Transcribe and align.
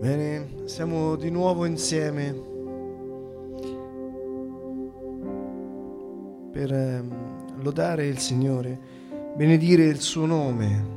Bene, 0.00 0.62
siamo 0.66 1.16
di 1.16 1.28
nuovo 1.28 1.64
insieme 1.64 2.32
per 6.52 6.72
ehm, 6.72 7.62
lodare 7.62 8.06
il 8.06 8.18
Signore, 8.18 8.78
benedire 9.34 9.86
il 9.86 9.98
suo 9.98 10.24
nome. 10.24 10.96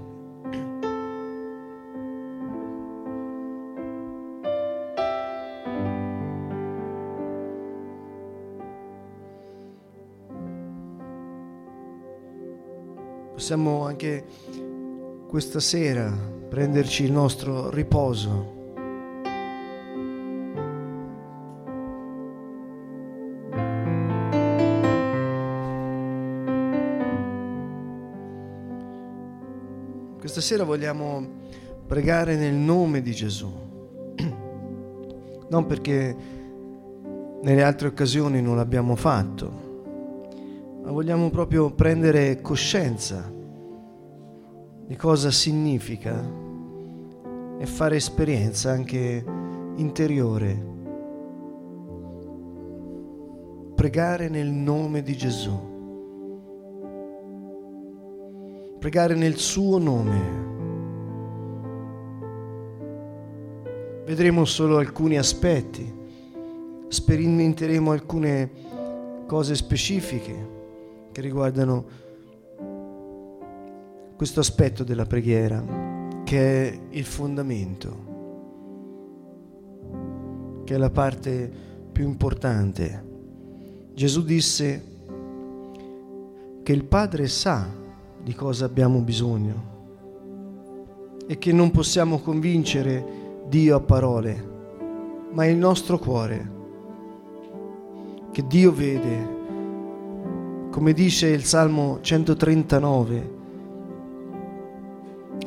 Possiamo 13.34 13.84
anche 13.88 14.26
questa 15.28 15.60
sera 15.60 16.16
prenderci 16.50 17.04
il 17.06 17.12
nostro 17.12 17.72
riposo. 17.72 18.61
Questa 30.42 30.58
sera 30.58 30.68
vogliamo 30.68 31.24
pregare 31.86 32.36
nel 32.36 32.56
nome 32.56 33.04
di 33.04 33.12
Gesù, 33.12 33.48
non 35.50 35.66
perché 35.68 36.16
nelle 37.44 37.62
altre 37.62 37.90
occasioni 37.90 38.42
non 38.42 38.56
l'abbiamo 38.56 38.96
fatto, 38.96 39.52
ma 40.82 40.90
vogliamo 40.90 41.30
proprio 41.30 41.70
prendere 41.70 42.42
coscienza 42.42 43.32
di 44.88 44.96
cosa 44.96 45.30
significa 45.30 46.20
e 47.60 47.66
fare 47.68 47.98
esperienza 47.98 48.72
anche 48.72 49.24
interiore. 49.76 50.66
Pregare 53.76 54.28
nel 54.28 54.50
nome 54.50 55.04
di 55.04 55.16
Gesù. 55.16 55.71
Pregare 58.82 59.14
nel 59.14 59.38
suo 59.38 59.78
nome. 59.78 60.40
Vedremo 64.06 64.44
solo 64.44 64.80
alcuni 64.80 65.20
aspetti, 65.20 65.88
sperimenteremo 66.88 67.92
alcune 67.92 68.50
cose 69.28 69.54
specifiche 69.54 70.50
che 71.12 71.22
riguardano 71.22 71.86
questo 74.16 74.40
aspetto 74.40 74.84
della 74.84 75.06
preghiera 75.06 75.64
che 76.24 76.70
è 76.72 76.80
il 76.90 77.06
fondamento, 77.06 77.96
che 80.64 80.74
è 80.74 80.78
la 80.78 80.90
parte 80.90 81.52
più 81.92 82.06
importante. 82.06 83.06
Gesù 83.94 84.24
disse 84.24 84.84
che 86.64 86.74
il 86.74 86.84
Padre 86.86 87.28
sa 87.28 87.78
di 88.24 88.34
cosa 88.34 88.66
abbiamo 88.66 89.00
bisogno 89.00 89.70
e 91.28 91.38
che 91.38 91.52
non 91.52 91.72
possiamo 91.72 92.20
convincere 92.20 93.44
Dio 93.48 93.76
a 93.76 93.80
parole, 93.80 94.50
ma 95.32 95.46
il 95.46 95.58
nostro 95.58 95.98
cuore 95.98 96.60
che 98.32 98.46
Dio 98.48 98.72
vede, 98.72 99.40
come 100.70 100.94
dice 100.94 101.28
il 101.28 101.44
Salmo 101.44 102.00
139 102.02 103.40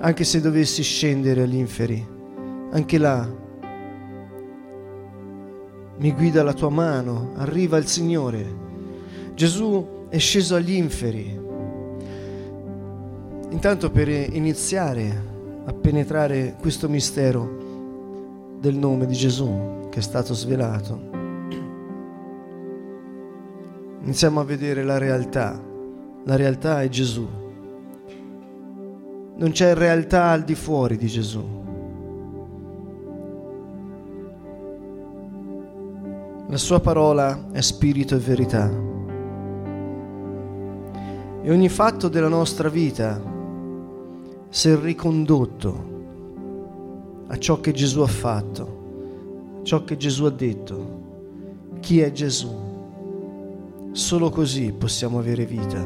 anche 0.00 0.25
se 0.25 0.41
dovessi 0.41 0.83
scendere 0.83 1.42
agli 1.42 1.56
inferi, 1.56 2.06
anche 2.70 2.98
là 2.98 3.42
mi 5.97 6.12
guida 6.12 6.42
la 6.42 6.52
tua 6.52 6.70
mano, 6.70 7.33
arriva 7.36 7.78
il 7.78 7.86
Signore. 7.86 8.62
Gesù 9.34 10.07
è 10.08 10.18
sceso 10.18 10.57
agli 10.57 10.73
inferi. 10.73 11.40
Intanto 13.54 13.90
per 13.90 14.08
iniziare 14.08 15.32
a 15.64 15.72
penetrare 15.72 16.56
questo 16.60 16.88
mistero 16.88 18.58
del 18.58 18.74
nome 18.74 19.06
di 19.06 19.14
Gesù 19.14 19.86
che 19.90 20.00
è 20.00 20.02
stato 20.02 20.34
svelato, 20.34 21.00
iniziamo 24.02 24.40
a 24.40 24.44
vedere 24.44 24.82
la 24.82 24.98
realtà. 24.98 25.58
La 26.24 26.36
realtà 26.36 26.82
è 26.82 26.88
Gesù 26.88 27.42
non 29.36 29.50
c'è 29.50 29.74
realtà 29.74 30.26
al 30.26 30.44
di 30.44 30.54
fuori 30.54 30.96
di 30.96 31.08
Gesù. 31.08 31.44
La 36.46 36.56
sua 36.56 36.78
parola 36.78 37.48
è 37.50 37.60
spirito 37.60 38.14
e 38.14 38.18
verità. 38.18 38.70
E 41.42 41.50
ogni 41.50 41.68
fatto 41.68 42.08
della 42.08 42.28
nostra 42.28 42.68
vita, 42.68 43.20
se 44.54 44.78
ricondotto 44.78 45.74
a 47.26 47.36
ciò 47.38 47.58
che 47.58 47.72
Gesù 47.72 48.02
ha 48.02 48.06
fatto, 48.06 49.62
ciò 49.64 49.82
che 49.82 49.96
Gesù 49.96 50.26
ha 50.26 50.30
detto, 50.30 51.78
chi 51.80 51.98
è 51.98 52.12
Gesù, 52.12 52.54
solo 53.90 54.30
così 54.30 54.72
possiamo 54.72 55.18
avere 55.18 55.44
vita. 55.44 55.84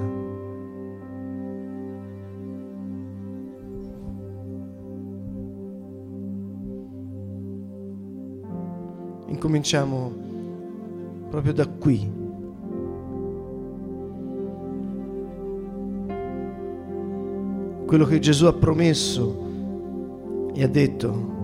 Incominciamo 9.28 10.12
proprio 11.30 11.54
da 11.54 11.66
qui. 11.66 12.28
Quello 17.88 18.04
che 18.04 18.19
Gesù 18.19 18.44
ha 18.44 18.53
promesso 18.53 19.47
e 20.53 20.62
ha 20.62 20.69
detto. 20.69 21.37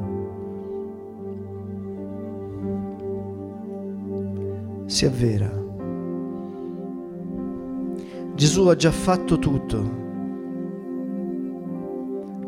Si 4.84 5.06
avvera. 5.06 5.50
Gesù 8.34 8.66
ha 8.66 8.76
già 8.76 8.90
fatto 8.90 9.38
tutto. 9.38 10.02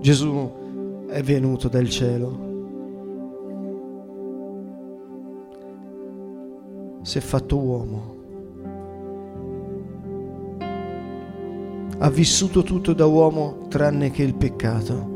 Gesù 0.00 1.06
è 1.08 1.22
venuto 1.22 1.68
dal 1.68 1.88
cielo 1.88 2.46
si 7.06 7.18
è 7.18 7.20
fatto 7.20 7.56
uomo. 7.56 8.15
Ha 11.98 12.10
vissuto 12.10 12.62
tutto 12.62 12.92
da 12.92 13.06
uomo 13.06 13.66
tranne 13.68 14.10
che 14.10 14.22
il 14.22 14.34
peccato. 14.34 15.14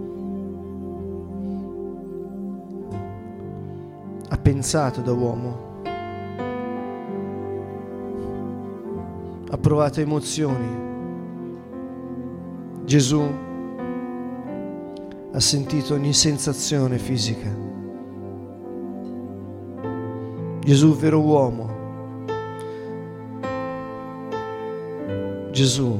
Ha 4.29 4.39
pensato 4.39 5.01
da 5.01 5.13
uomo. 5.13 5.83
Ha 9.51 9.59
provato 9.59 10.01
emozioni. 10.01 10.89
Gesù 12.85 13.23
ha 15.33 15.41
sentito 15.41 15.95
ogni 15.95 16.13
sensazione 16.13 16.99
fisica. 16.99 17.69
Gesù 20.61 20.95
vero 20.97 21.21
uomo 21.21 21.79
Gesù, 25.53 25.99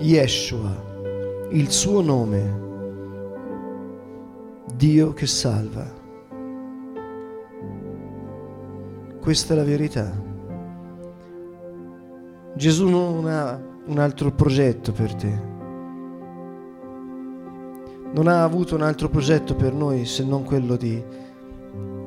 Yeshua, 0.00 1.48
il 1.50 1.72
suo 1.72 2.00
nome, 2.02 2.66
Dio 4.76 5.12
che 5.12 5.26
salva. 5.26 5.92
Questa 9.20 9.54
è 9.54 9.56
la 9.56 9.64
verità. 9.64 10.12
Gesù 12.54 12.88
non 12.88 13.26
ha 13.26 13.60
un 13.86 13.98
altro 13.98 14.30
progetto 14.30 14.92
per 14.92 15.14
te. 15.16 15.42
Non 18.12 18.28
ha 18.28 18.44
avuto 18.44 18.76
un 18.76 18.82
altro 18.82 19.08
progetto 19.08 19.56
per 19.56 19.72
noi 19.72 20.04
se 20.06 20.24
non 20.24 20.44
quello 20.44 20.76
di 20.76 21.02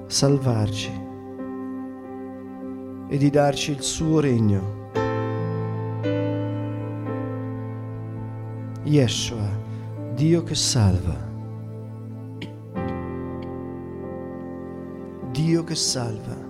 salvarci 0.05 0.91
e 3.09 3.17
di 3.17 3.29
darci 3.29 3.71
il 3.71 3.81
suo 3.81 4.21
regno. 4.21 4.80
Yeshua, 8.91 9.47
Dio 10.15 10.43
che 10.43 10.53
salva. 10.53 11.15
Dio 15.31 15.63
che 15.63 15.75
salva. 15.75 16.49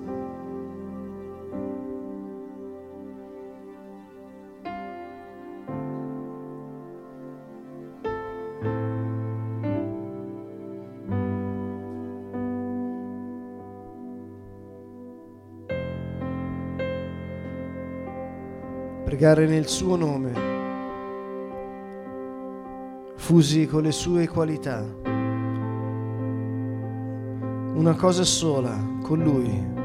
pregare 19.04 19.46
nel 19.46 19.68
suo 19.68 19.98
nome 19.98 20.61
infusi 23.32 23.66
con 23.66 23.84
le 23.84 23.94
sue 23.94 24.28
qualità. 24.28 24.84
Una 27.76 27.96
cosa 27.96 28.26
sola, 28.26 28.78
con 29.02 29.24
lui, 29.24 29.81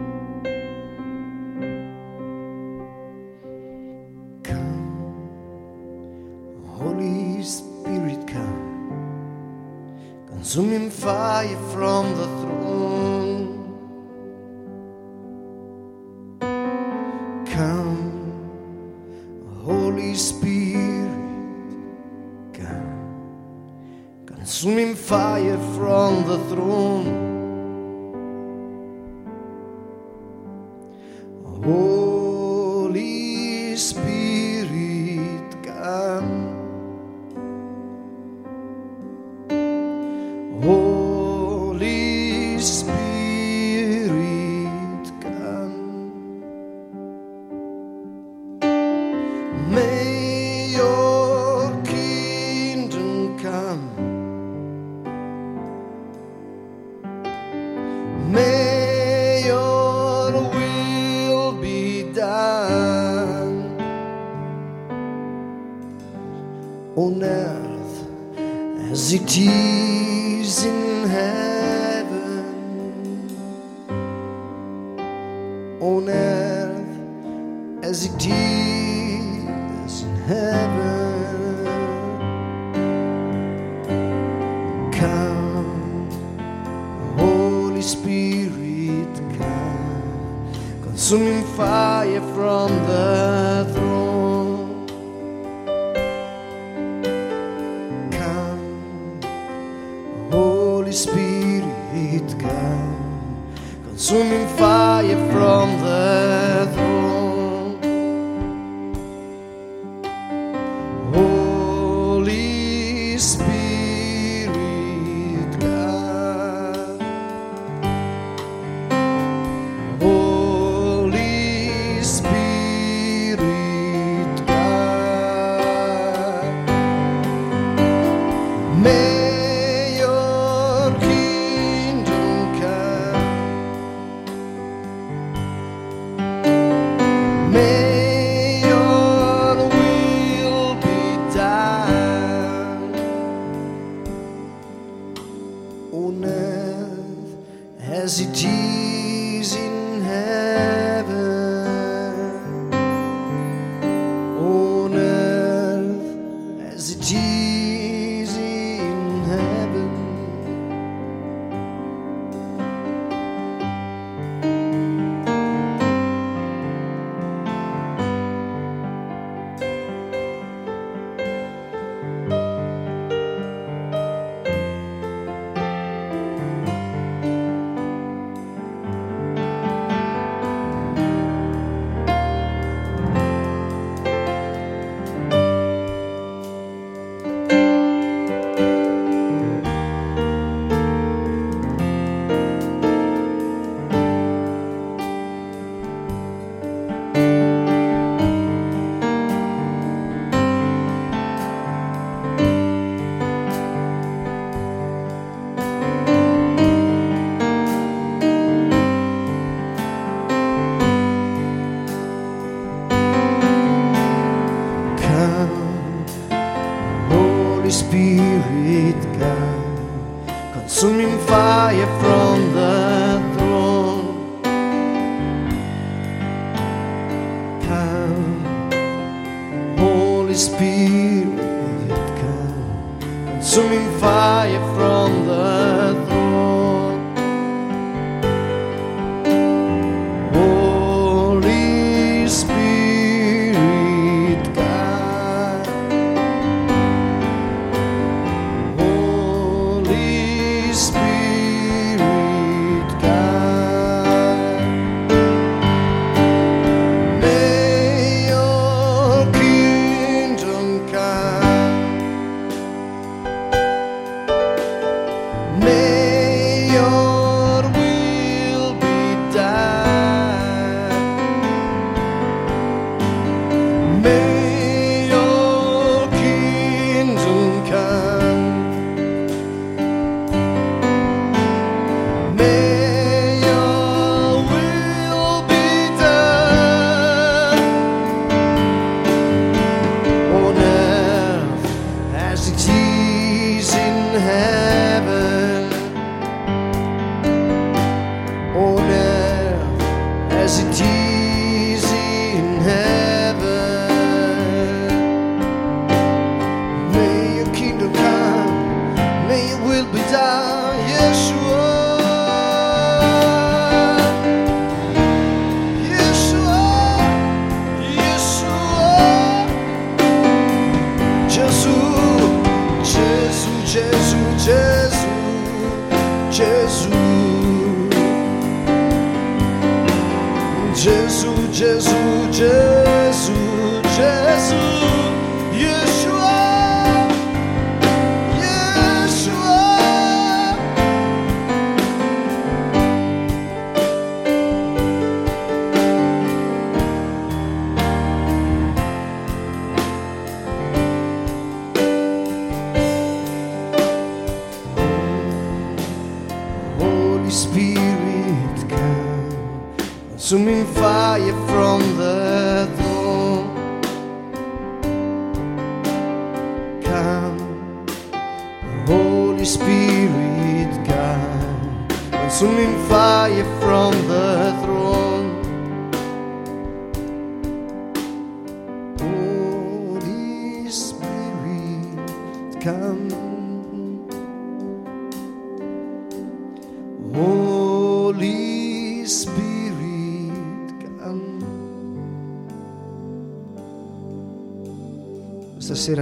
没 49.68 50.15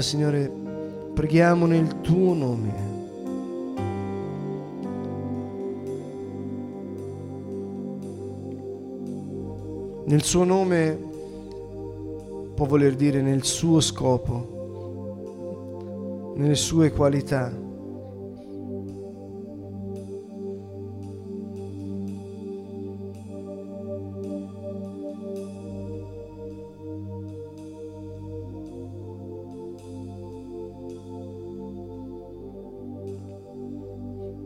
Signore, 0.05 0.53
preghiamo 1.15 1.65
nel 1.65 2.03
tuo 2.03 2.35
nome. 2.35 2.93
Nel 10.05 10.23
suo 10.23 10.45
nome 10.45 10.99
può 12.55 12.67
voler 12.67 12.95
dire 12.95 13.23
nel 13.23 13.45
suo 13.45 13.81
scopo, 13.81 14.53
nelle 16.37 16.55
sue 16.55 16.93
qualità. 16.93 17.64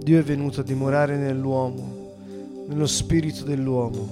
Dio 0.08 0.20
è 0.20 0.22
venuto 0.22 0.62
a 0.62 0.64
dimorare 0.64 1.18
nell'uomo, 1.18 2.14
nello 2.66 2.86
spirito 2.86 3.44
dell'uomo. 3.44 4.08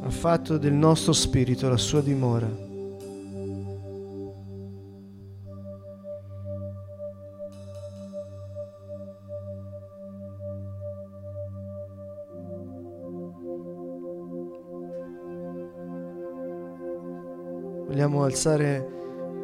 Ha 0.00 0.10
fatto 0.10 0.58
del 0.58 0.72
nostro 0.72 1.12
spirito 1.12 1.68
la 1.68 1.76
sua 1.76 2.00
dimora. 2.02 2.46
Vogliamo 17.88 18.22
alzare 18.22 18.98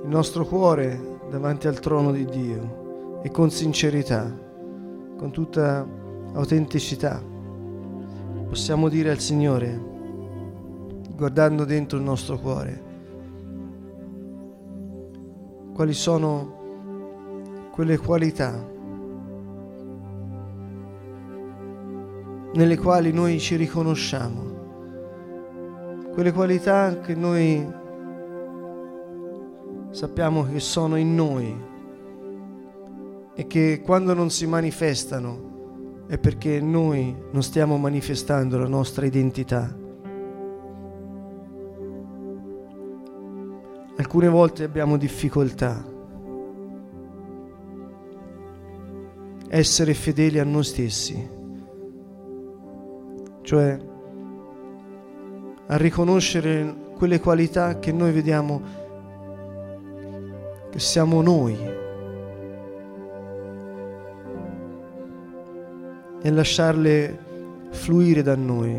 il 0.05 0.09
nostro 0.09 0.47
cuore 0.47 1.15
davanti 1.29 1.67
al 1.67 1.81
trono 1.81 2.13
di 2.13 2.25
Dio 2.25 3.21
e 3.23 3.31
con 3.31 3.51
sincerità, 3.51 4.33
con 5.17 5.31
tutta 5.31 5.87
autenticità, 6.33 7.23
possiamo 8.49 8.89
dire 8.89 9.11
al 9.11 9.19
Signore, 9.19 9.81
guardando 11.17 11.65
dentro 11.65 11.99
il 11.99 12.05
nostro 12.05 12.39
cuore, 12.39 12.83
quali 15.75 15.93
sono 15.93 16.55
quelle 17.73 17.99
qualità 17.99 18.75
nelle 22.55 22.79
quali 22.79 23.13
noi 23.13 23.39
ci 23.39 23.57
riconosciamo, 23.57 24.55
quelle 26.15 26.33
qualità 26.33 27.01
che 27.01 27.15
noi 27.15 27.85
sappiamo 29.97 30.45
che 30.45 30.61
sono 30.61 30.97
in 30.97 31.15
noi 31.15 31.57
e 33.35 33.47
che 33.47 33.81
quando 33.83 34.13
non 34.13 34.29
si 34.29 34.47
manifestano 34.47 36.05
è 36.07 36.19
perché 36.19 36.61
noi 36.61 37.17
non 37.31 37.43
stiamo 37.43 37.79
manifestando 37.79 38.59
la 38.59 38.69
nostra 38.69 39.07
identità. 39.07 39.75
Alcune 43.97 44.29
volte 44.29 44.65
abbiamo 44.65 44.99
difficoltà. 44.99 45.83
Essere 49.49 49.95
fedeli 49.95 50.39
a 50.39 50.45
noi 50.45 50.65
stessi, 50.65 51.31
cioè 53.41 53.79
a 55.69 55.77
riconoscere 55.79 56.93
quelle 56.99 57.19
qualità 57.19 57.79
che 57.79 57.93
noi 57.93 58.13
vediamo 58.13 58.85
che 60.77 60.83
siamo 60.83 61.23
noi 61.23 61.57
e 66.21 66.31
lasciarle 66.31 67.19
fluire 67.71 68.21
da 68.21 68.37
noi, 68.37 68.77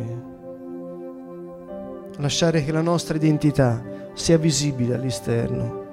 lasciare 2.18 2.64
che 2.64 2.72
la 2.72 2.82
nostra 2.82 3.16
identità 3.18 3.84
sia 4.14 4.38
visibile 4.38 4.94
all'esterno. 4.94 5.86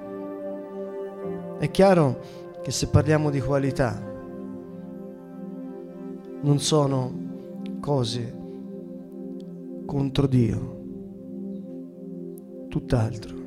È 1.57 1.71
chiaro 1.71 2.19
che 2.61 2.69
se 2.69 2.87
parliamo 2.89 3.31
di 3.31 3.41
qualità 3.41 3.99
non 6.41 6.59
sono 6.59 7.13
cose 7.79 8.31
contro 9.87 10.27
Dio, 10.27 10.83
tutt'altro. 12.67 13.44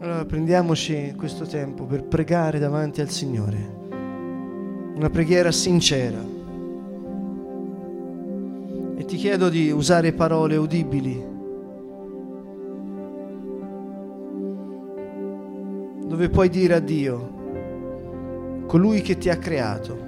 Allora 0.00 0.24
prendiamoci 0.24 1.12
questo 1.16 1.44
tempo 1.44 1.82
per 1.82 2.04
pregare 2.04 2.60
davanti 2.60 3.00
al 3.00 3.08
Signore, 3.08 3.56
una 4.94 5.10
preghiera 5.10 5.50
sincera. 5.50 6.24
E 8.96 9.04
ti 9.04 9.16
chiedo 9.16 9.48
di 9.48 9.72
usare 9.72 10.12
parole 10.12 10.56
udibili, 10.56 11.20
dove 16.06 16.28
puoi 16.28 16.48
dire 16.48 16.74
a 16.74 16.80
Dio, 16.80 17.30
colui 18.66 19.00
che 19.00 19.18
ti 19.18 19.28
ha 19.30 19.36
creato, 19.36 19.98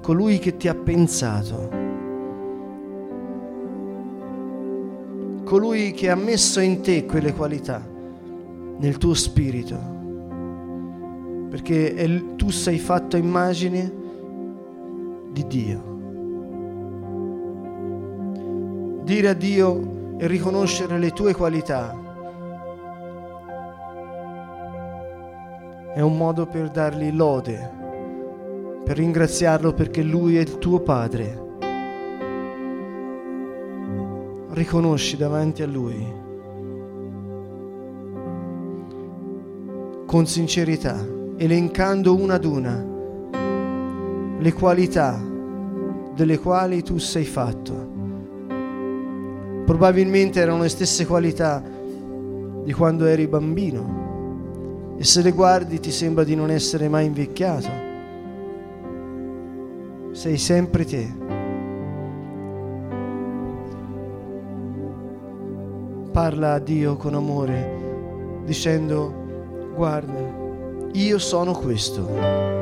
colui 0.00 0.38
che 0.38 0.56
ti 0.56 0.68
ha 0.68 0.76
pensato, 0.76 1.68
colui 5.42 5.90
che 5.90 6.08
ha 6.08 6.14
messo 6.14 6.60
in 6.60 6.80
te 6.82 7.04
quelle 7.04 7.32
qualità 7.32 7.91
nel 8.82 8.98
tuo 8.98 9.14
spirito, 9.14 9.78
perché 11.48 11.94
è- 11.94 12.34
tu 12.34 12.50
sei 12.50 12.78
fatto 12.78 13.14
a 13.14 13.20
immagine 13.20 13.92
di 15.30 15.46
Dio. 15.46 15.90
Dire 19.04 19.28
a 19.28 19.34
Dio 19.34 20.16
e 20.18 20.26
riconoscere 20.26 20.98
le 20.98 21.10
tue 21.10 21.32
qualità 21.32 21.96
è 25.94 26.00
un 26.00 26.16
modo 26.16 26.46
per 26.46 26.68
dargli 26.70 27.14
lode, 27.14 27.70
per 28.84 28.96
ringraziarlo 28.96 29.74
perché 29.74 30.02
lui 30.02 30.38
è 30.38 30.40
il 30.40 30.58
tuo 30.58 30.80
Padre. 30.80 31.40
Riconosci 34.50 35.16
davanti 35.16 35.62
a 35.62 35.66
lui 35.66 36.21
con 40.12 40.26
sincerità, 40.26 41.02
elencando 41.38 42.14
una 42.14 42.34
ad 42.34 42.44
una 42.44 42.84
le 44.38 44.52
qualità 44.52 45.18
delle 46.14 46.38
quali 46.38 46.82
tu 46.82 46.98
sei 46.98 47.24
fatto. 47.24 47.88
Probabilmente 49.64 50.38
erano 50.38 50.60
le 50.60 50.68
stesse 50.68 51.06
qualità 51.06 51.62
di 52.62 52.74
quando 52.74 53.06
eri 53.06 53.26
bambino 53.26 54.96
e 54.98 55.04
se 55.04 55.22
le 55.22 55.32
guardi 55.32 55.80
ti 55.80 55.90
sembra 55.90 56.24
di 56.24 56.34
non 56.34 56.50
essere 56.50 56.90
mai 56.90 57.06
invecchiato. 57.06 57.70
Sei 60.10 60.36
sempre 60.36 60.84
te. 60.84 61.10
Parla 66.12 66.52
a 66.52 66.58
Dio 66.58 66.96
con 66.96 67.14
amore 67.14 68.42
dicendo 68.44 69.20
guarda, 69.74 70.90
io 70.92 71.18
sono 71.18 71.52
questo 71.52 72.60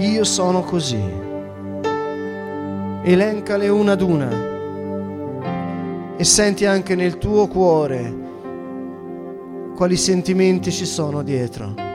io 0.00 0.24
sono 0.24 0.62
così. 0.62 1.02
Elencale 3.02 3.68
una 3.68 3.92
ad 3.92 4.00
una 4.00 4.48
e 6.16 6.24
senti 6.24 6.64
anche 6.64 6.94
nel 6.94 7.18
tuo 7.18 7.46
cuore 7.46 8.18
quali 9.76 9.96
sentimenti 9.96 10.72
ci 10.72 10.86
sono 10.86 11.22
dietro. 11.22 11.89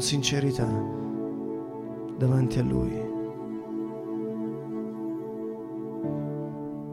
Con 0.00 0.08
sincerità 0.08 0.66
davanti 2.16 2.58
a 2.58 2.62
Lui. 2.62 3.08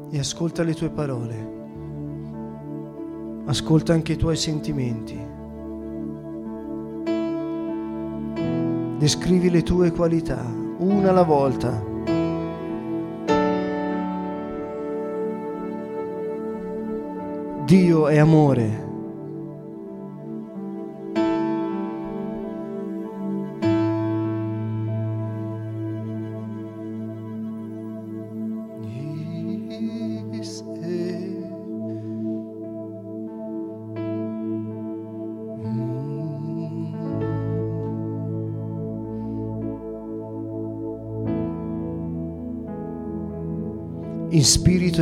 E 0.09 0.19
ascolta 0.19 0.63
le 0.63 0.73
tue 0.73 0.89
parole. 0.89 1.55
Ascolta 3.45 3.93
anche 3.93 4.11
i 4.11 4.17
tuoi 4.17 4.35
sentimenti. 4.35 5.17
Descrivi 8.97 9.49
le 9.49 9.63
tue 9.63 9.91
qualità, 9.91 10.43
una 10.79 11.09
alla 11.09 11.23
volta. 11.23 11.81
Dio 17.63 18.07
è 18.07 18.17
amore. 18.17 18.86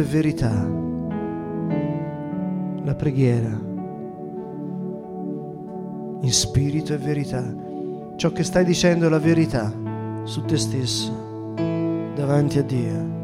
Verità. 0.05 0.51
La 2.83 2.95
preghiera 2.95 3.73
in 6.21 6.31
spirito 6.31 6.93
e 6.93 6.97
verità. 6.97 7.43
Ciò 8.15 8.31
che 8.31 8.43
stai 8.43 8.63
dicendo 8.63 9.07
è 9.07 9.09
la 9.09 9.19
verità 9.19 9.71
su 10.23 10.43
te 10.45 10.57
stesso 10.57 11.53
davanti 12.15 12.57
a 12.59 12.63
Dio. 12.63 13.14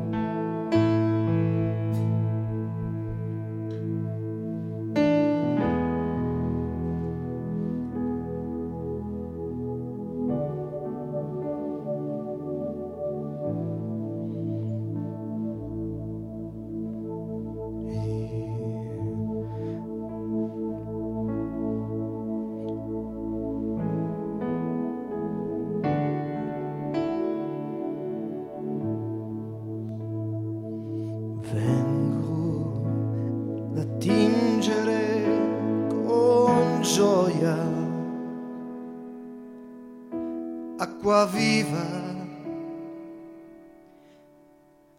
Viva 41.25 42.01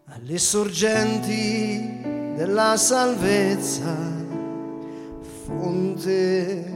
alle 0.05 0.37
sorgenti 0.37 2.01
della 2.35 2.77
salvezza, 2.77 3.95
fonte 5.45 6.71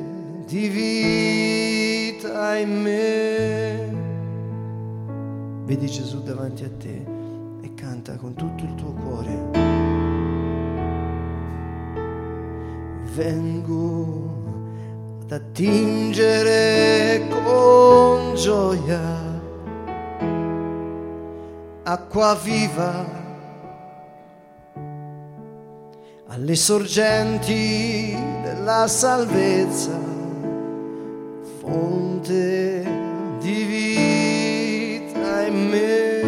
di 0.45 0.67
vita 0.67 2.57
in 2.57 2.81
me. 2.81 3.95
Vedi 5.65 5.88
Gesù 5.88 6.21
davanti 6.23 6.63
a 6.63 6.69
te 6.77 7.05
e 7.62 7.73
canta 7.73 8.15
con 8.15 8.33
tutto 8.33 8.63
il 8.63 8.75
tuo 8.75 8.93
cuore. 8.93 9.65
Vengo 13.13 14.36
ad 15.23 15.31
attingere 15.31 17.27
con 17.29 18.36
gioia 18.36 19.16
acqua 21.89 22.36
viva 22.36 23.06
alle 26.28 26.56
sorgenti 26.56 28.13
della 28.43 28.89
salvezza, 28.89 29.97
fonte 31.62 32.84
di 33.39 33.63
vita 33.63 35.45
in 35.45 35.69
me. 35.69 36.26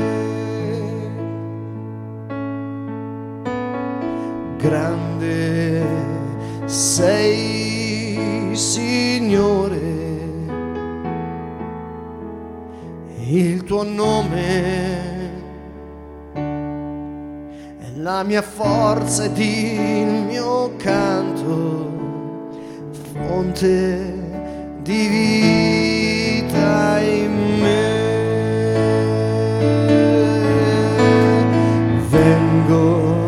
Grande 4.55 5.85
sei, 6.67 8.51
Signore, 8.53 9.97
il 13.25 13.61
tuo 13.65 13.83
nome 13.83 15.18
la 18.09 18.23
mia 18.23 18.41
forza 18.41 19.25
ed 19.25 19.37
il 19.37 20.07
mio 20.25 20.75
canto, 20.77 21.91
fonte 23.13 24.79
di 24.81 25.07
vita 26.41 26.99
in 27.01 27.59
me. 27.61 27.97
Vengo 32.09 33.25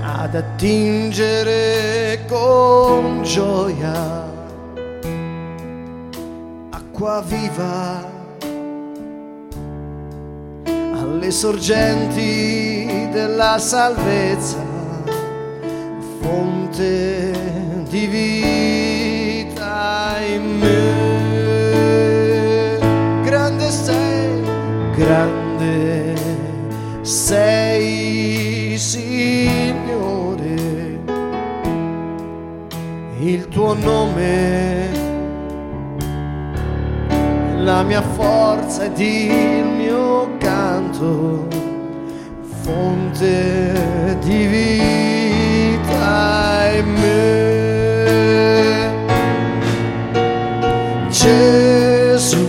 ad 0.00 0.34
attingere 0.34 2.24
con 2.26 3.22
gioia 3.22 4.30
acqua 6.70 7.22
viva 7.26 8.11
alle 11.02 11.30
sorgenti 11.32 13.08
della 13.10 13.58
salvezza, 13.58 14.64
fonte 16.20 17.32
di 17.88 18.06
vita 18.06 19.64
in 20.24 20.58
me. 20.58 20.80
Grande 23.24 23.68
sei, 23.70 24.42
grande 24.94 26.14
sei, 27.00 28.78
Signore, 28.78 30.54
il 33.18 33.48
tuo 33.48 33.74
nome 33.74 34.81
la 37.64 37.82
mia 37.84 38.02
forza 38.02 38.84
ed 38.84 38.98
il 38.98 39.64
mio 39.64 40.36
canto, 40.38 41.46
fonte 42.62 44.18
di 44.20 44.46
vita 44.46 46.00
in 46.74 46.86
me. 46.94 47.20
Gesù, 51.08 52.46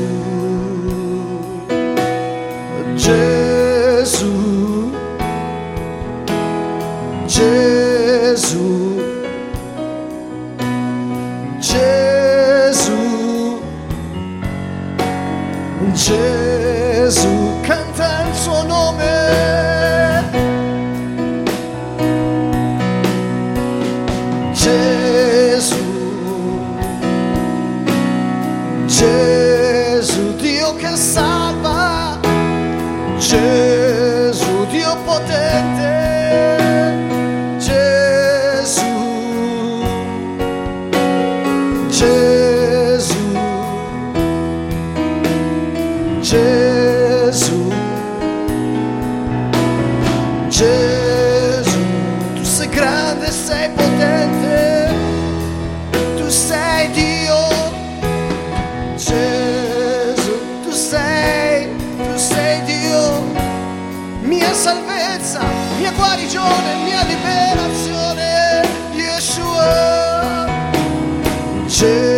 Gesù, 71.83 72.12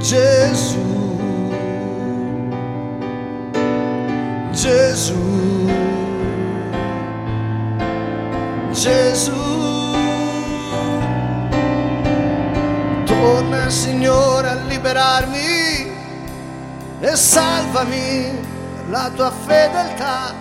Gesù. 0.00 0.78
Gesù. 4.50 5.14
Gesù. 8.72 9.32
Torna 13.04 13.68
Signore 13.68 14.48
a 14.48 14.54
liberarmi 14.66 15.92
e 17.00 17.16
salvami 17.16 18.40
la 18.88 19.10
tua 19.14 19.30
fedeltà. 19.30 20.34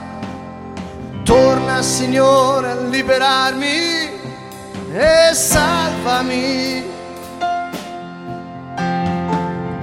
Torna 1.25 1.81
Signore 1.81 2.71
a 2.71 2.75
liberarmi 2.75 4.09
e 4.93 5.33
salvami. 5.33 6.98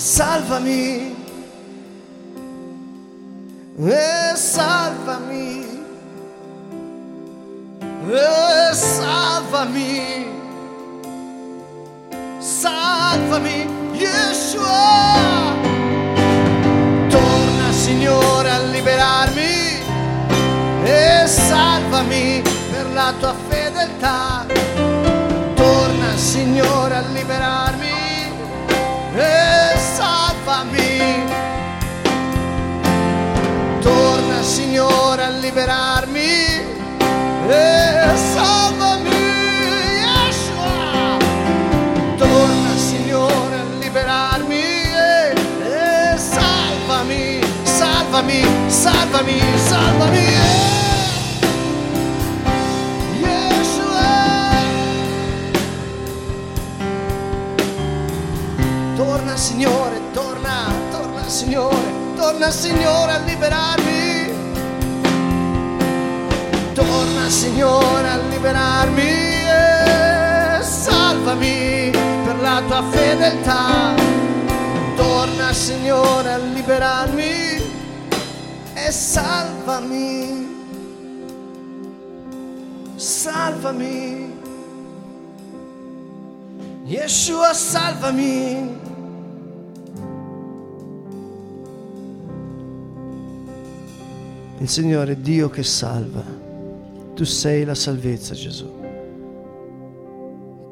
salvami. 0.00 1.14
E 3.78 4.34
salvami. 4.34 5.84
E 8.08 8.74
salvami. 8.74 10.26
Salvami, 12.40 13.66
Yeshua. 13.92 15.54
Torna 17.08 17.72
Signore 17.72 18.50
a 18.50 18.58
liberarmi 18.70 19.82
e 20.84 21.26
salvami 21.26 22.42
per 22.70 22.90
la 22.94 23.12
tua 23.20 23.34
fedeltà. 23.48 24.29
Liberarmi 35.50 36.62
e 37.48 38.16
salvami. 38.32 39.10
Yeshua. 40.06 41.18
Torna 42.16 42.76
Signore 42.76 43.56
a 43.56 43.64
liberarmi 43.80 44.54
e, 44.54 45.34
e 45.64 46.16
salvami. 46.16 47.40
salvami, 47.64 48.44
salvami, 48.68 49.40
salvami. 49.56 50.28
Torna 58.96 59.36
Signore, 59.36 60.00
torna, 60.12 60.72
torna 60.92 61.26
Signore, 61.26 61.92
torna 62.14 62.50
Signore 62.50 63.12
a 63.12 63.18
liberarmi. 63.18 63.89
Torna 66.90 67.28
Signore 67.28 68.08
a 68.08 68.16
liberarmi 68.16 69.02
e 69.02 70.60
salvami 70.60 71.90
per 71.92 72.40
la 72.40 72.60
tua 72.66 72.82
fedeltà. 72.90 73.94
Torna 74.96 75.52
Signore 75.52 76.32
a 76.32 76.38
liberarmi 76.38 77.62
e 78.74 78.90
salvami. 78.90 80.48
Salvami. 82.96 84.32
Yeshua, 86.86 87.54
salvami. 87.54 88.78
Il 94.58 94.68
Signore 94.68 95.12
è 95.12 95.16
Dio 95.16 95.48
che 95.48 95.62
salva. 95.62 96.48
Tu 97.20 97.26
sei 97.26 97.66
la 97.66 97.74
salvezza, 97.74 98.32
Gesù. 98.32 98.66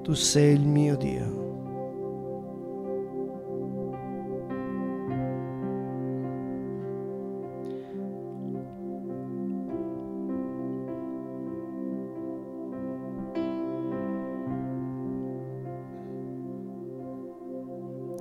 Tu 0.01 0.15
sei 0.15 0.55
il 0.55 0.67
mio 0.67 0.97
Dio. 0.97 1.37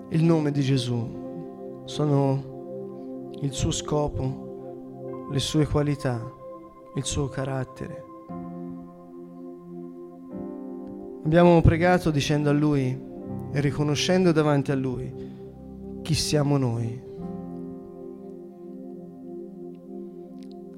Il 0.10 0.26
nome 0.26 0.52
di 0.52 0.62
Gesù 0.62 1.82
sono 1.86 3.32
il 3.40 3.54
suo 3.54 3.72
scopo, 3.72 5.28
le 5.32 5.40
sue 5.40 5.66
qualità, 5.66 6.22
il 6.96 7.06
suo 7.06 7.30
carattere. 7.30 8.07
Abbiamo 11.28 11.60
pregato 11.60 12.10
dicendo 12.10 12.50
a 12.50 12.54
Lui 12.54 12.98
e 13.52 13.60
riconoscendo 13.60 14.32
davanti 14.32 14.72
a 14.72 14.76
Lui 14.76 15.14
chi 16.02 16.14
siamo 16.14 16.56
noi. 16.56 17.04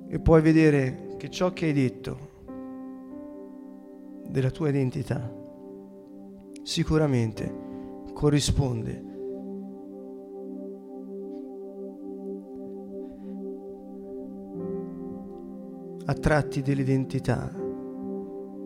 E 0.08 0.20
puoi 0.20 0.42
vedere 0.42 1.14
che 1.18 1.30
ciò 1.30 1.54
che 1.54 1.68
hai 1.68 1.74
detto 1.74 2.18
della 4.28 4.50
tua 4.50 4.70
identità 4.70 5.32
sicuramente 6.64 7.54
corrisponde 8.12 9.04
a 16.06 16.14
tratti 16.16 16.64
dell'identità 16.64 17.54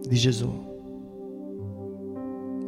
di 0.07 0.15
Gesù. 0.15 0.71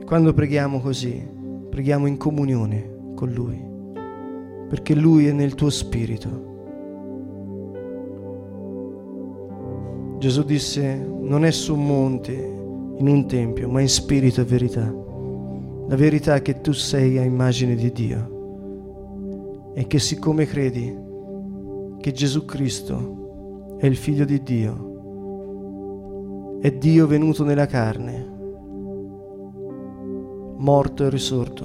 Quando 0.05 0.33
preghiamo 0.33 0.81
così, 0.81 1.27
preghiamo 1.67 2.05
in 2.05 2.17
comunione 2.17 3.13
con 3.15 3.31
Lui, 3.31 3.59
perché 4.69 4.93
Lui 4.93 5.25
è 5.25 5.31
nel 5.31 5.55
tuo 5.55 5.71
spirito. 5.71 6.53
Gesù 10.19 10.43
disse, 10.43 10.95
non 10.95 11.43
è 11.43 11.49
su 11.49 11.73
un 11.73 11.87
monte, 11.87 12.33
in 12.33 13.07
un 13.07 13.25
tempio, 13.27 13.67
ma 13.67 13.81
in 13.81 13.89
spirito 13.89 14.41
e 14.41 14.43
verità. 14.43 14.93
La 15.87 15.95
verità 15.95 16.35
è 16.35 16.41
che 16.43 16.61
tu 16.61 16.71
sei 16.71 17.17
a 17.17 17.23
immagine 17.23 17.73
di 17.73 17.91
Dio 17.91 19.71
e 19.73 19.87
che 19.87 19.97
siccome 19.97 20.45
credi 20.45 20.95
che 21.99 22.11
Gesù 22.11 22.45
Cristo 22.45 23.77
è 23.79 23.87
il 23.87 23.95
figlio 23.95 24.25
di 24.25 24.43
Dio. 24.43 24.93
È 26.61 26.71
Dio 26.71 27.07
venuto 27.07 27.43
nella 27.43 27.65
carne, 27.65 28.33
morto 30.65 31.05
e 31.05 31.09
risorto. 31.11 31.63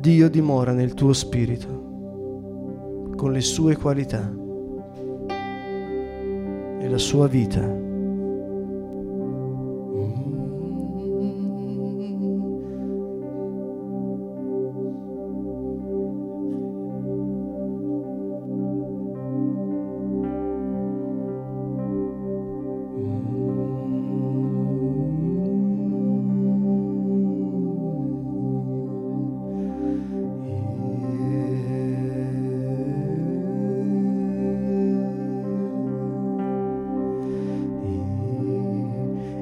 Dio 0.00 0.28
dimora 0.28 0.72
nel 0.72 0.94
tuo 0.94 1.12
spirito, 1.12 3.12
con 3.14 3.30
le 3.30 3.42
sue 3.42 3.76
qualità 3.76 4.28
e 6.80 6.88
la 6.88 6.98
sua 6.98 7.28
vita. 7.28 7.83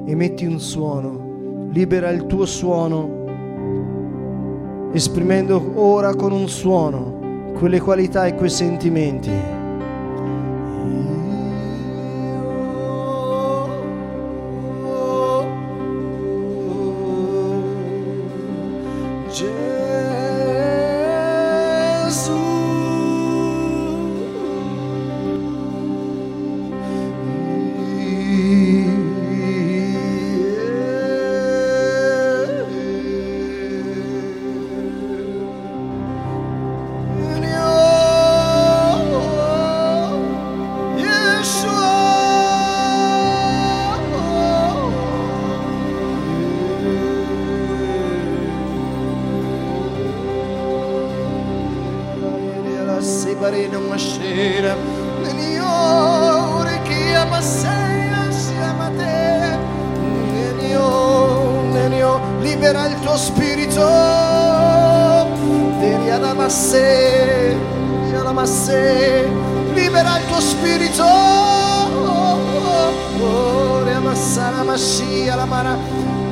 Emetti 0.05 0.45
un 0.45 0.59
suono, 0.59 1.69
libera 1.71 2.09
il 2.09 2.25
tuo 2.25 2.45
suono, 2.45 3.21
esprimendo 4.93 5.73
ora 5.75 6.13
con 6.15 6.31
un 6.31 6.47
suono 6.47 7.51
quelle 7.57 7.79
qualità 7.79 8.25
e 8.25 8.35
quei 8.35 8.49
sentimenti. 8.49 9.62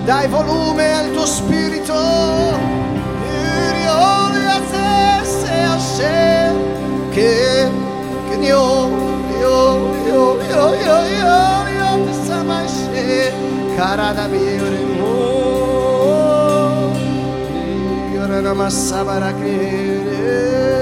Dai 0.05 0.27
volume 0.27 0.93
al 0.93 1.11
tuo 1.11 1.25
spirito. 1.25 2.79
Che 7.11 7.69
che 8.29 8.35
io 8.35 8.87
io 9.39 9.95
io 10.05 10.41
io 10.41 10.73
io 10.73 10.97
io 11.19 11.37
io 11.77 12.05
ti 12.05 12.13
sa 12.25 12.41
mai 12.41 12.67
se 12.69 13.33
cara 13.75 14.13
da 14.13 14.27
vivere 14.27 14.79
mo. 14.97 15.31
Io 18.13 18.25
non 18.25 18.55
massa 18.55 19.03
para 19.03 19.33
credere 19.33 20.80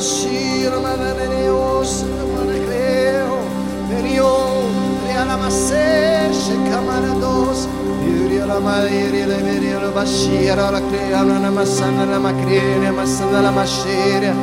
shira 0.00 0.80
mananenios 0.80 2.04
manacreo 2.34 3.36
perio 3.88 4.32
riala 5.06 5.36
masse 5.36 6.32
shekamanados 6.40 7.68
yuriala 8.06 8.60
madiri 8.60 9.26
le 9.30 9.38
veriala 9.46 9.90
bashira 9.90 10.70
la 10.70 10.80
crea 10.88 11.22
una 11.22 11.50
masana 11.50 12.06
la 12.06 12.18
macrine 12.18 12.90
massa 12.90 13.40
la 13.40 13.50
mashira 13.50 14.34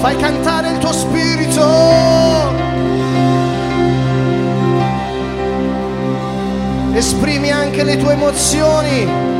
Fai 0.00 0.16
cantare 0.16 0.70
il 0.70 0.78
tuo 0.78 0.92
spirito. 0.92 1.68
esprimi 7.00 7.50
anche 7.50 7.82
le 7.82 7.96
tue 7.96 8.12
emozioni 8.12 9.39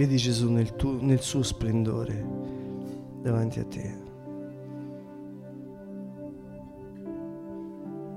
Vedi 0.00 0.16
Gesù 0.16 0.50
nel, 0.50 0.76
tuo- 0.76 0.98
nel 0.98 1.20
suo 1.20 1.42
splendore 1.42 2.26
davanti 3.20 3.58
a 3.60 3.64
te. 3.66 3.94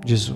Gesù. 0.02 0.34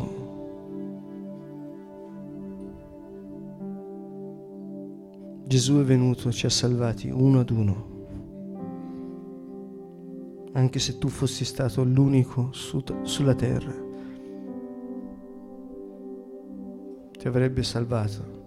Gesù 5.46 5.78
è 5.78 5.84
venuto, 5.84 6.30
ci 6.32 6.44
ha 6.44 6.50
salvati 6.50 7.08
uno 7.08 7.40
ad 7.40 7.48
uno. 7.48 7.86
Anche 10.52 10.78
se 10.78 10.98
tu 10.98 11.08
fossi 11.08 11.46
stato 11.46 11.82
l'unico 11.82 12.52
su- 12.52 12.84
sulla 13.04 13.34
terra, 13.34 13.72
ti 17.16 17.26
avrebbe 17.26 17.62
salvato. 17.62 18.37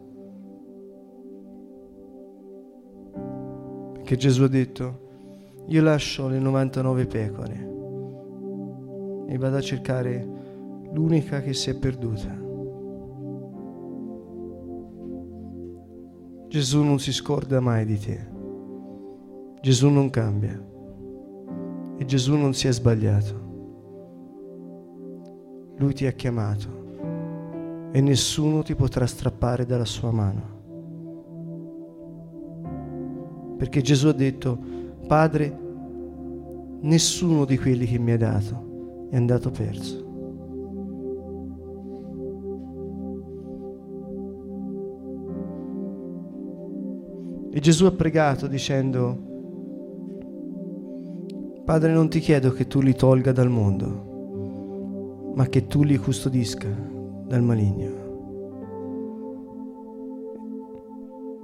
Perché 4.11 4.27
Gesù 4.27 4.43
ha 4.43 4.49
detto, 4.49 5.63
io 5.67 5.81
lascio 5.81 6.27
le 6.27 6.37
99 6.37 7.05
pecore 7.05 7.69
e 9.25 9.37
vado 9.37 9.55
a 9.55 9.61
cercare 9.61 10.27
l'unica 10.91 11.39
che 11.39 11.53
si 11.53 11.69
è 11.69 11.75
perduta. 11.77 12.37
Gesù 16.49 16.83
non 16.83 16.99
si 16.99 17.13
scorda 17.13 17.61
mai 17.61 17.85
di 17.85 17.97
te. 17.97 18.27
Gesù 19.61 19.87
non 19.87 20.09
cambia. 20.09 20.61
E 21.95 22.03
Gesù 22.03 22.35
non 22.35 22.53
si 22.53 22.67
è 22.67 22.73
sbagliato. 22.73 23.33
Lui 25.77 25.93
ti 25.93 26.05
ha 26.05 26.11
chiamato 26.11 27.87
e 27.93 28.01
nessuno 28.01 28.61
ti 28.61 28.75
potrà 28.75 29.05
strappare 29.05 29.65
dalla 29.65 29.85
sua 29.85 30.11
mano. 30.11 30.60
Perché 33.61 33.81
Gesù 33.81 34.07
ha 34.07 34.11
detto, 34.11 34.57
Padre, 35.05 35.55
nessuno 36.79 37.45
di 37.45 37.59
quelli 37.59 37.85
che 37.85 37.99
mi 37.99 38.09
hai 38.09 38.17
dato 38.17 39.05
è 39.11 39.15
andato 39.15 39.51
perso. 39.51 39.99
E 47.51 47.59
Gesù 47.59 47.85
ha 47.85 47.91
pregato 47.91 48.47
dicendo, 48.47 49.15
Padre 51.63 51.93
non 51.93 52.09
ti 52.09 52.19
chiedo 52.19 52.49
che 52.49 52.65
tu 52.65 52.81
li 52.81 52.95
tolga 52.95 53.31
dal 53.31 53.49
mondo, 53.51 55.33
ma 55.35 55.45
che 55.45 55.67
tu 55.67 55.83
li 55.83 55.97
custodisca 55.97 56.67
dal 57.27 57.43
maligno. 57.43 58.00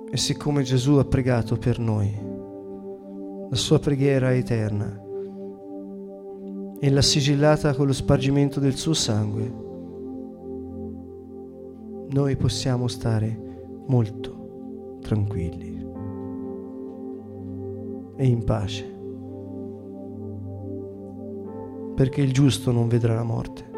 E 0.10 0.16
siccome 0.16 0.64
Gesù 0.64 0.94
ha 0.94 1.06
pregato 1.06 1.58
per 1.58 1.80
noi, 1.80 2.12
la 3.50 3.56
sua 3.56 3.80
preghiera 3.80 4.32
è 4.32 4.38
eterna 4.38 5.04
e 6.80 6.90
l'ha 6.90 7.02
sigillata 7.02 7.74
con 7.74 7.88
lo 7.88 7.94
spargimento 7.94 8.60
del 8.60 8.76
suo 8.76 8.94
sangue, 8.94 9.66
noi 12.10 12.36
possiamo 12.38 12.88
stare 12.88 13.38
molto 13.88 14.98
tranquilli 15.02 15.86
e 18.16 18.26
in 18.26 18.44
pace, 18.44 18.96
perché 21.96 22.22
il 22.22 22.32
giusto 22.32 22.72
non 22.72 22.88
vedrà 22.88 23.14
la 23.14 23.24
morte. 23.24 23.77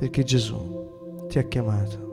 Perché 0.00 0.24
Gesù 0.24 1.26
ti 1.28 1.38
ha 1.38 1.42
chiamato. 1.42 2.09